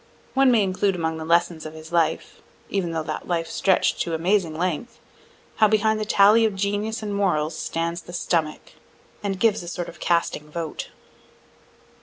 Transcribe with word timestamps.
One 0.33 0.49
may 0.49 0.63
include 0.63 0.95
among 0.95 1.17
the 1.17 1.25
lessons 1.25 1.63
of 1.63 1.75
his 1.75 1.91
life 1.91 2.41
even 2.71 2.91
though 2.91 3.03
that 3.03 3.27
life 3.27 3.45
stretch'd 3.47 4.01
to 4.01 4.15
amazing 4.15 4.57
length 4.57 4.99
how 5.57 5.67
behind 5.67 5.99
the 5.99 6.05
tally 6.05 6.43
of 6.43 6.55
genius 6.55 7.03
and 7.03 7.13
morals 7.13 7.55
stands 7.55 8.01
the 8.01 8.11
stomach, 8.11 8.71
and 9.21 9.39
gives 9.39 9.61
a 9.61 9.67
sort 9.67 9.89
of 9.89 9.99
casting 9.99 10.49
vote. 10.49 10.89